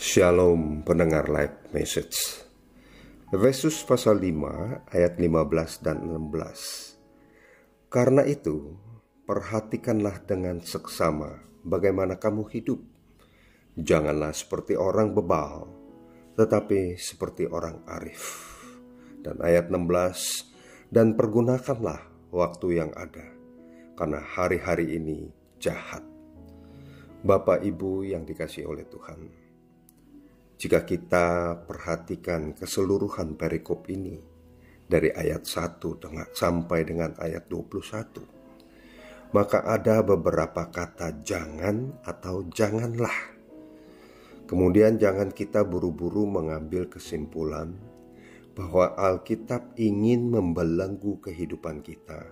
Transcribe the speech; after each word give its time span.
Shalom 0.00 0.80
pendengar 0.80 1.28
live 1.28 1.76
message. 1.76 2.40
Efesus 3.36 3.84
pasal 3.84 4.16
5 4.16 4.96
ayat 4.96 5.20
15 5.20 5.84
dan 5.84 6.00
16 6.08 7.92
Karena 7.92 8.24
itu 8.24 8.80
perhatikanlah 9.28 10.24
dengan 10.24 10.64
seksama 10.64 11.44
bagaimana 11.68 12.16
kamu 12.16 12.48
hidup. 12.48 12.80
Janganlah 13.76 14.32
seperti 14.32 14.72
orang 14.72 15.12
bebal 15.12 15.68
tetapi 16.32 16.96
seperti 16.96 17.44
orang 17.52 17.84
arif. 17.84 18.56
Dan 19.20 19.36
ayat 19.44 19.68
16 19.68 20.88
Dan 20.88 21.12
pergunakanlah 21.12 22.32
waktu 22.32 22.80
yang 22.80 22.88
ada 22.96 23.28
Karena 24.00 24.24
hari-hari 24.24 24.96
ini 24.96 25.28
jahat. 25.60 26.00
Bapak 27.20 27.60
Ibu 27.60 28.08
yang 28.08 28.24
dikasih 28.24 28.64
oleh 28.64 28.88
Tuhan 28.88 29.39
jika 30.60 30.84
kita 30.84 31.56
perhatikan 31.64 32.52
keseluruhan 32.52 33.32
perikop 33.32 33.88
ini 33.88 34.20
dari 34.84 35.08
ayat 35.08 35.48
1 35.48 35.80
dengan, 35.96 36.28
sampai 36.36 36.84
dengan 36.84 37.16
ayat 37.16 37.48
21, 37.48 39.32
maka 39.32 39.64
ada 39.64 40.04
beberapa 40.04 40.68
kata 40.68 41.24
jangan 41.24 42.04
atau 42.04 42.44
janganlah. 42.52 43.32
Kemudian 44.44 45.00
jangan 45.00 45.32
kita 45.32 45.64
buru-buru 45.64 46.28
mengambil 46.28 46.92
kesimpulan 46.92 47.72
bahwa 48.52 48.92
Alkitab 49.00 49.80
ingin 49.80 50.28
membelenggu 50.28 51.24
kehidupan 51.24 51.80
kita 51.80 52.28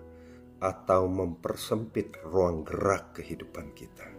atau 0.61 1.09
mempersempit 1.09 2.21
ruang 2.29 2.61
gerak 2.61 3.17
kehidupan 3.17 3.73
kita. 3.73 4.18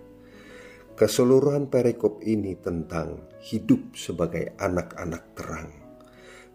Keseluruhan 0.99 1.71
perikop 1.71 2.19
ini 2.27 2.59
tentang 2.59 3.31
hidup 3.39 3.95
sebagai 3.95 4.59
anak-anak 4.59 5.31
terang, 5.31 5.71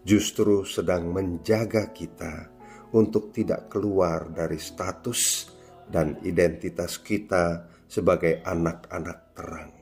justru 0.05 0.61
sedang 0.61 1.09
menjaga 1.09 1.89
kita 1.89 2.53
untuk 2.93 3.33
tidak 3.33 3.73
keluar 3.73 4.29
dari 4.29 4.61
status 4.61 5.49
dan 5.89 6.21
identitas 6.21 7.01
kita 7.01 7.65
sebagai 7.89 8.45
anak-anak 8.45 9.33
terang. 9.33 9.73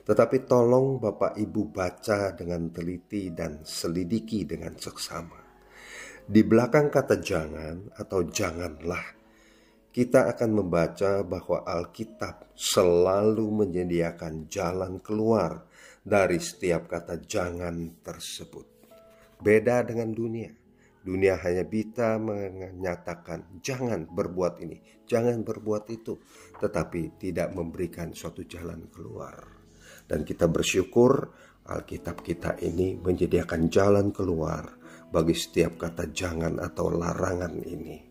Tetapi 0.00 0.48
tolong 0.48 0.96
Bapak 0.96 1.36
Ibu 1.36 1.68
baca 1.68 2.32
dengan 2.32 2.72
teliti 2.72 3.36
dan 3.36 3.68
selidiki 3.68 4.48
dengan 4.48 4.80
seksama. 4.80 5.44
Di 6.24 6.40
belakang 6.40 6.88
kata 6.88 7.20
jangan 7.20 7.92
atau 8.00 8.24
janganlah 8.24 9.17
kita 9.88 10.28
akan 10.28 10.50
membaca 10.62 11.24
bahwa 11.24 11.64
Alkitab 11.64 12.52
selalu 12.52 13.48
menyediakan 13.64 14.46
jalan 14.46 15.00
keluar 15.00 15.64
dari 16.04 16.36
setiap 16.40 16.92
kata 16.92 17.24
"jangan" 17.24 18.00
tersebut. 18.04 18.66
Beda 19.40 19.80
dengan 19.86 20.12
dunia, 20.12 20.52
dunia 21.00 21.40
hanya 21.40 21.64
bisa 21.64 22.20
menyatakan 22.20 23.60
"jangan 23.64 24.04
berbuat 24.08 24.60
ini, 24.60 25.04
jangan 25.08 25.40
berbuat 25.40 25.84
itu", 25.88 26.20
tetapi 26.60 27.16
tidak 27.16 27.52
memberikan 27.56 28.12
suatu 28.12 28.44
jalan 28.44 28.88
keluar. 28.92 29.40
Dan 30.08 30.24
kita 30.24 30.48
bersyukur 30.48 31.32
Alkitab 31.68 32.24
kita 32.24 32.56
ini 32.64 32.96
menyediakan 32.96 33.68
jalan 33.68 34.08
keluar 34.08 34.64
bagi 35.12 35.36
setiap 35.36 35.76
kata 35.76 36.08
"jangan" 36.12 36.56
atau 36.60 36.88
larangan 36.88 37.56
ini. 37.64 38.07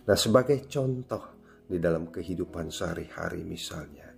Nah, 0.00 0.16
sebagai 0.16 0.64
contoh 0.64 1.24
di 1.68 1.76
dalam 1.76 2.08
kehidupan 2.08 2.72
sehari-hari 2.72 3.44
misalnya, 3.44 4.08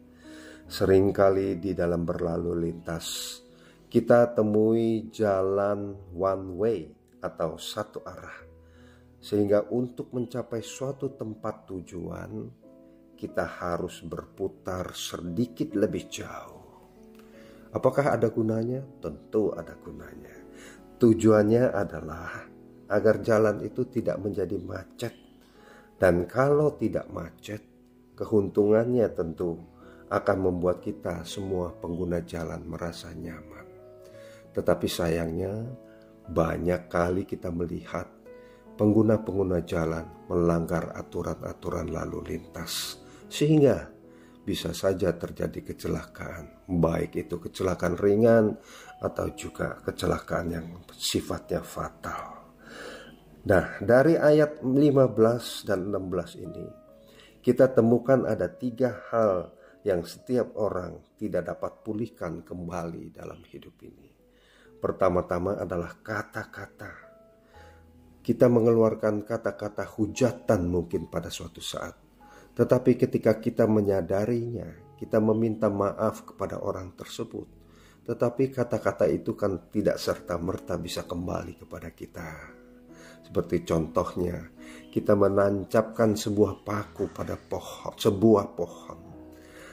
sering 0.70 1.10
kali 1.10 1.58
di 1.58 1.74
dalam 1.74 2.06
berlalu 2.06 2.70
lintas 2.70 3.38
kita 3.92 4.32
temui 4.32 5.12
jalan 5.12 5.92
one 6.16 6.46
way 6.56 6.80
atau 7.20 7.60
satu 7.60 8.00
arah. 8.08 8.40
Sehingga 9.22 9.68
untuk 9.68 10.10
mencapai 10.16 10.64
suatu 10.64 11.12
tempat 11.12 11.68
tujuan, 11.68 12.48
kita 13.12 13.44
harus 13.60 14.00
berputar 14.02 14.96
sedikit 14.96 15.76
lebih 15.76 16.08
jauh. 16.08 16.66
Apakah 17.70 18.16
ada 18.16 18.32
gunanya? 18.32 18.80
Tentu 18.98 19.52
ada 19.52 19.76
gunanya. 19.76 20.40
Tujuannya 20.96 21.70
adalah 21.70 22.48
agar 22.88 23.20
jalan 23.20 23.60
itu 23.60 23.86
tidak 23.92 24.18
menjadi 24.24 24.56
macet 24.58 25.21
dan 26.02 26.26
kalau 26.26 26.74
tidak 26.74 27.06
macet, 27.14 27.62
keuntungannya 28.18 29.06
tentu 29.14 29.54
akan 30.10 30.50
membuat 30.50 30.82
kita 30.82 31.22
semua 31.22 31.70
pengguna 31.78 32.26
jalan 32.26 32.58
merasa 32.66 33.14
nyaman. 33.14 33.62
Tetapi 34.50 34.90
sayangnya, 34.90 35.62
banyak 36.26 36.90
kali 36.90 37.22
kita 37.22 37.54
melihat 37.54 38.10
pengguna-pengguna 38.74 39.62
jalan 39.62 40.26
melanggar 40.26 40.90
aturan-aturan 40.90 41.94
lalu 41.94 42.34
lintas, 42.34 42.98
sehingga 43.30 43.86
bisa 44.42 44.74
saja 44.74 45.14
terjadi 45.14 45.70
kecelakaan, 45.70 46.66
baik 46.66 47.14
itu 47.14 47.38
kecelakaan 47.38 47.94
ringan 47.94 48.58
atau 48.98 49.30
juga 49.38 49.78
kecelakaan 49.86 50.46
yang 50.50 50.66
sifatnya 50.98 51.62
fatal. 51.62 52.41
Nah, 53.42 53.74
dari 53.82 54.14
ayat 54.14 54.62
15 54.62 55.66
dan 55.66 55.90
16 55.90 56.38
ini, 56.38 56.62
kita 57.42 57.74
temukan 57.74 58.22
ada 58.22 58.46
tiga 58.46 59.02
hal 59.10 59.50
yang 59.82 60.06
setiap 60.06 60.54
orang 60.54 61.02
tidak 61.18 61.50
dapat 61.50 61.82
pulihkan 61.82 62.46
kembali 62.46 63.10
dalam 63.10 63.42
hidup 63.50 63.74
ini. 63.82 64.14
Pertama-tama 64.78 65.58
adalah 65.58 65.90
kata-kata. 65.98 67.10
Kita 68.22 68.46
mengeluarkan 68.46 69.26
kata-kata 69.26 69.90
hujatan 69.90 70.70
mungkin 70.70 71.10
pada 71.10 71.26
suatu 71.26 71.58
saat. 71.58 71.98
Tetapi 72.54 72.94
ketika 72.94 73.42
kita 73.42 73.66
menyadarinya, 73.66 74.94
kita 74.94 75.18
meminta 75.18 75.66
maaf 75.66 76.30
kepada 76.30 76.62
orang 76.62 76.94
tersebut. 76.94 77.50
Tetapi 78.06 78.54
kata-kata 78.54 79.10
itu 79.10 79.34
kan 79.34 79.66
tidak 79.66 79.98
serta-merta 79.98 80.78
bisa 80.78 81.02
kembali 81.02 81.58
kepada 81.58 81.90
kita 81.90 82.61
seperti 83.22 83.64
contohnya, 83.64 84.52
kita 84.92 85.16
menancapkan 85.16 86.12
sebuah 86.12 86.60
paku 86.60 87.08
pada 87.08 87.38
pohon, 87.40 87.96
sebuah 87.96 88.46
pohon. 88.52 88.98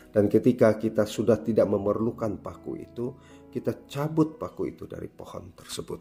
Dan 0.10 0.26
ketika 0.26 0.80
kita 0.80 1.06
sudah 1.06 1.38
tidak 1.44 1.70
memerlukan 1.70 2.42
paku 2.42 2.80
itu, 2.80 3.06
kita 3.50 3.86
cabut 3.86 4.40
paku 4.40 4.74
itu 4.74 4.88
dari 4.88 5.12
pohon 5.12 5.54
tersebut. 5.54 6.00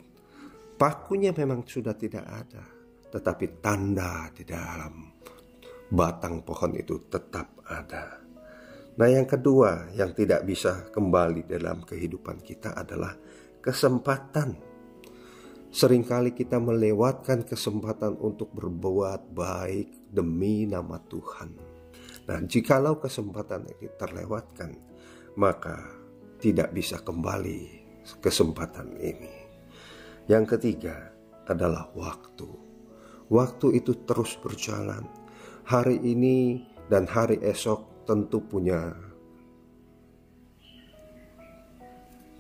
Pakunya 0.79 1.35
memang 1.35 1.67
sudah 1.67 1.99
tidak 1.99 2.25
ada, 2.25 2.65
tetapi 3.11 3.59
tanda 3.59 4.31
di 4.31 4.47
dalam 4.47 5.11
batang 5.91 6.45
pohon 6.45 6.73
itu 6.79 7.11
tetap 7.11 7.65
ada. 7.67 8.23
Nah, 8.99 9.07
yang 9.07 9.27
kedua 9.27 9.91
yang 9.95 10.15
tidak 10.15 10.47
bisa 10.47 10.91
kembali 10.91 11.47
dalam 11.47 11.83
kehidupan 11.83 12.43
kita 12.43 12.75
adalah 12.79 13.15
kesempatan 13.59 14.68
Seringkali 15.69 16.33
kita 16.33 16.57
melewatkan 16.57 17.45
kesempatan 17.45 18.17
untuk 18.25 18.49
berbuat 18.57 19.37
baik 19.37 20.09
demi 20.09 20.65
nama 20.65 20.97
Tuhan. 20.97 21.53
Nah, 22.25 22.41
jikalau 22.49 22.97
kesempatan 22.97 23.69
ini 23.77 23.93
terlewatkan, 24.01 24.73
maka 25.37 25.77
tidak 26.41 26.73
bisa 26.73 26.97
kembali 27.05 27.85
kesempatan 28.17 28.97
ini. 28.97 29.35
Yang 30.25 30.57
ketiga 30.57 31.13
adalah 31.45 31.93
waktu. 31.93 32.49
Waktu 33.29 33.85
itu 33.85 33.93
terus 34.09 34.41
berjalan. 34.41 35.05
Hari 35.69 36.01
ini 36.01 36.65
dan 36.89 37.05
hari 37.05 37.45
esok 37.45 38.09
tentu 38.09 38.41
punya 38.41 38.97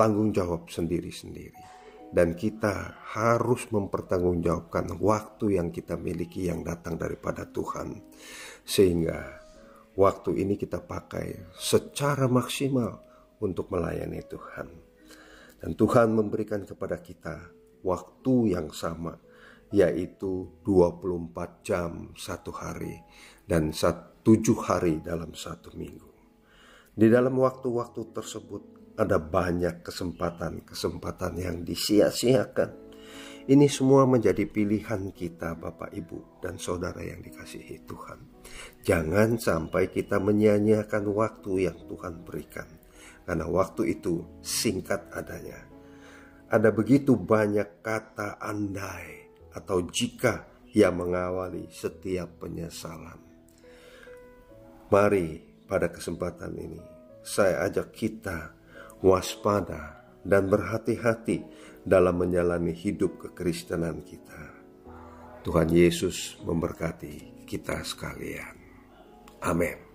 tanggung 0.00 0.33
jawab 0.33 0.65
sendiri-sendiri 0.72 1.78
dan 2.09 2.33
kita 2.33 2.97
harus 3.16 3.69
mempertanggungjawabkan 3.69 4.97
waktu 4.97 5.60
yang 5.60 5.69
kita 5.69 6.01
miliki 6.01 6.49
yang 6.49 6.65
datang 6.65 6.97
daripada 6.97 7.45
Tuhan. 7.45 8.01
Sehingga 8.65 9.45
waktu 9.93 10.41
ini 10.41 10.57
kita 10.57 10.81
pakai 10.81 11.53
secara 11.53 12.25
maksimal 12.31 13.05
untuk 13.45 13.69
melayani 13.69 14.25
Tuhan. 14.25 14.69
Dan 15.59 15.75
Tuhan 15.75 16.15
memberikan 16.15 16.63
kepada 16.65 17.03
kita 17.03 17.51
waktu 17.83 18.57
yang 18.57 18.71
sama 18.72 19.19
yaitu 19.69 20.49
24 20.65 21.61
jam 21.61 22.09
satu 22.16 22.57
hari 22.57 23.04
dan 23.45 23.69
7 23.69 24.25
hari 24.65 25.04
dalam 25.04 25.37
satu 25.37 25.77
minggu. 25.77 26.09
Di 26.99 27.07
dalam 27.13 27.37
waktu-waktu 27.37 28.11
tersebut 28.16 28.78
ada 28.98 29.22
banyak 29.22 29.86
kesempatan-kesempatan 29.86 31.39
yang 31.39 31.62
disia-siakan. 31.62 32.91
Ini 33.48 33.65
semua 33.71 34.04
menjadi 34.04 34.45
pilihan 34.45 35.15
kita 35.15 35.56
Bapak 35.56 35.95
Ibu 35.95 36.42
dan 36.45 36.60
Saudara 36.60 37.00
yang 37.00 37.24
dikasihi 37.24 37.86
Tuhan. 37.89 38.18
Jangan 38.84 39.41
sampai 39.41 39.89
kita 39.89 40.21
menyia-nyiakan 40.21 41.09
waktu 41.15 41.71
yang 41.71 41.78
Tuhan 41.86 42.27
berikan. 42.27 42.68
karena 43.28 43.45
waktu 43.45 43.92
itu 43.92 44.24
singkat 44.41 45.12
adanya. 45.12 45.60
Ada 46.48 46.72
begitu 46.72 47.12
banyak 47.12 47.84
kata 47.84 48.41
andai 48.41 49.28
atau 49.53 49.84
jika 49.84 50.48
yang 50.72 50.97
mengawali 50.97 51.68
setiap 51.68 52.41
penyesalan. 52.41 53.21
Mari 54.89 55.44
pada 55.68 55.92
kesempatan 55.92 56.56
ini 56.56 56.80
saya 57.21 57.68
ajak 57.68 57.92
kita 57.92 58.58
waspada 59.00 60.04
dan 60.27 60.50
berhati-hati 60.50 61.47
dalam 61.86 62.21
menjalani 62.21 62.74
hidup 62.77 63.16
kekristenan 63.28 64.04
kita. 64.04 64.59
Tuhan 65.47 65.72
Yesus 65.72 66.36
memberkati 66.45 67.47
kita 67.48 67.80
sekalian. 67.80 68.53
Amin. 69.41 69.88